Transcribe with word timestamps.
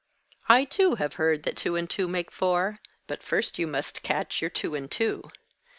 I 0.49 0.63
too 0.63 0.95
have 0.95 1.13
heard 1.21 1.43
that 1.43 1.55
two 1.55 1.75
and 1.75 1.87
two 1.87 2.07
make 2.07 2.31
four; 2.31 2.79
but 3.05 3.21
first 3.21 3.59
you 3.59 3.67
must 3.67 4.01
catch 4.01 4.41
your 4.41 4.49
two 4.49 4.73
and 4.73 4.89
two. 4.89 5.29